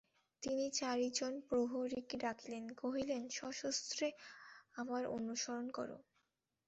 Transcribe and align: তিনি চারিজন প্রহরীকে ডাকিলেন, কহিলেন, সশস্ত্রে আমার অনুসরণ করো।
তিনি 0.43 0.65
চারিজন 0.71 1.33
প্রহরীকে 1.47 2.15
ডাকিলেন, 2.17 2.65
কহিলেন, 2.75 3.23
সশস্ত্রে 3.29 4.07
আমার 4.75 5.03
অনুসরণ 5.17 5.65
করো। 5.69 5.97